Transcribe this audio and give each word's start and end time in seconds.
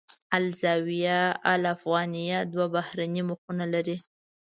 الزاویة 0.37 1.19
الافغانیه 1.53 2.39
دوه 2.51 2.65
بهرنۍ 2.75 3.21
مخونه 3.29 3.65
لري. 3.73 3.97